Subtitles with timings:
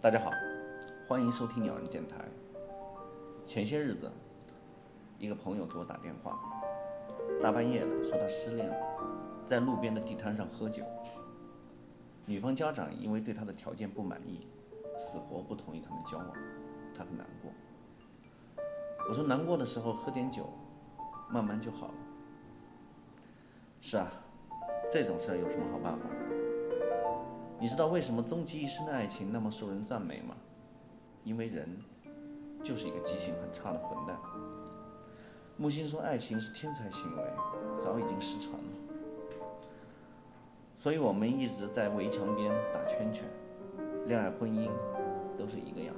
[0.00, 0.30] 大家好，
[1.08, 2.18] 欢迎收听鸟人电台。
[3.44, 4.08] 前些日子，
[5.18, 6.38] 一个朋友给我打电话，
[7.42, 8.76] 大半夜的说他失恋了，
[9.48, 10.84] 在路边的地摊上喝酒。
[12.26, 14.46] 女方家长因为对他的条件不满意，
[15.00, 16.32] 死活不同意他们交往，
[16.96, 17.50] 他很难过。
[19.08, 20.48] 我说难过的时候喝点酒，
[21.28, 21.94] 慢慢就好了。
[23.80, 24.06] 是啊，
[24.92, 26.06] 这种事儿有什么好办法？
[27.60, 30.36] 你知道为什么终其一生的爱情那么受人赞美吗？
[31.24, 31.68] 因为人
[32.62, 34.16] 就是一个记性很差的混蛋。
[35.56, 37.22] 木心说爱情是天才行为，
[37.82, 38.68] 早已经失传了。
[40.78, 43.24] 所以我们一直在围墙边打圈圈，
[44.06, 44.70] 恋爱婚姻
[45.36, 45.92] 都是一个样。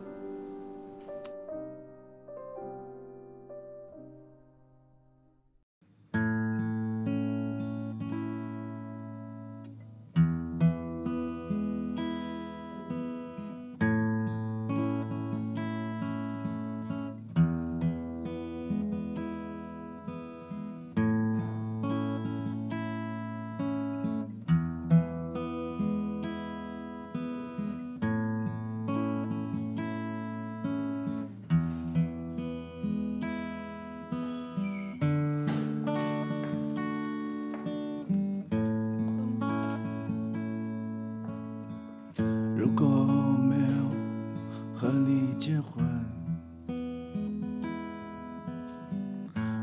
[45.41, 45.83] 结婚，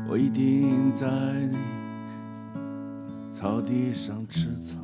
[0.08, 1.06] 我一定在
[3.30, 4.76] 草地上吃草。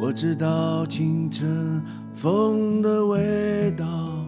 [0.00, 1.82] 我知道清晨
[2.14, 4.26] 风的味道，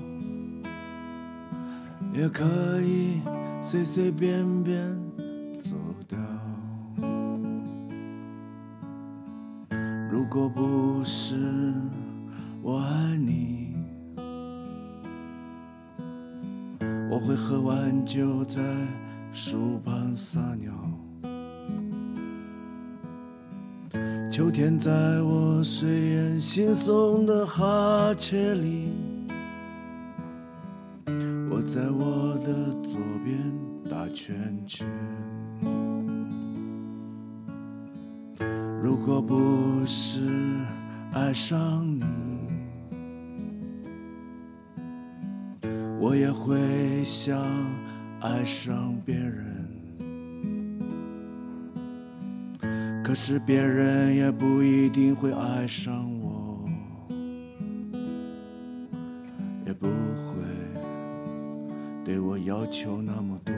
[2.13, 2.45] 也可
[2.83, 3.23] 以
[3.63, 4.95] 随随便便
[5.63, 5.71] 走
[6.07, 6.19] 掉。
[10.11, 11.73] 如果不是
[12.67, 13.75] 我爱你，
[17.11, 18.59] 我会喝完酒在
[19.35, 20.73] 树旁撒尿。
[24.33, 28.95] 秋天在我睡眼惺忪的哈欠里，
[31.51, 33.39] 我在我的左边
[33.91, 34.35] 打圈
[34.67, 34.89] 圈。
[38.83, 40.23] 如果不是
[41.13, 42.03] 爱上你，
[46.05, 47.35] 我也会想
[48.21, 49.43] 爱上别人。
[53.03, 56.69] 可是别人也不一定会爱上我，
[59.65, 60.35] 也不会
[62.05, 63.55] 对我要求那么多。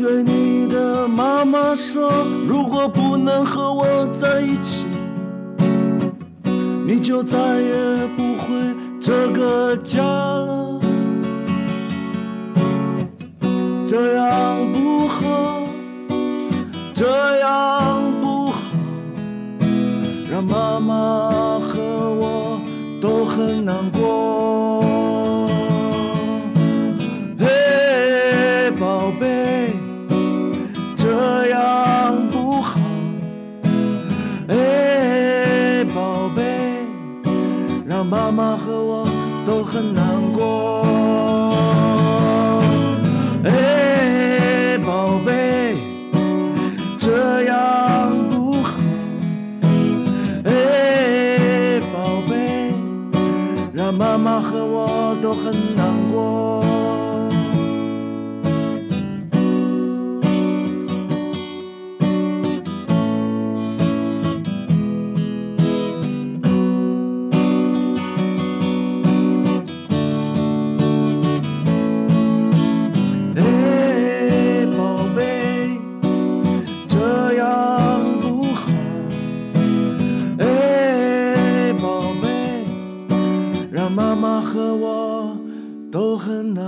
[0.00, 2.10] 对你的妈妈说，
[2.48, 4.86] 如果不能和我在一起，
[6.86, 8.48] 你就再也不回
[8.98, 10.80] 这个家了。
[13.86, 15.68] 这样不好，
[16.94, 18.58] 这样不好，
[20.32, 22.58] 让妈妈和我
[23.02, 24.39] 都很难过。
[38.00, 39.06] 让妈妈和我
[39.46, 40.86] 都很难过。
[43.44, 45.76] 哎，宝贝，
[46.98, 48.80] 这样不好。
[50.44, 52.72] 哎，宝贝，
[53.74, 56.79] 让妈妈和我都很难过。
[85.90, 86.62] 都很难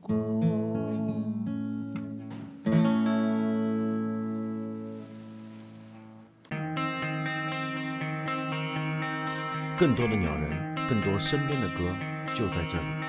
[0.00, 0.14] 过。
[9.76, 11.78] 更多的鸟人更多身边的歌
[12.34, 13.07] 就在这里。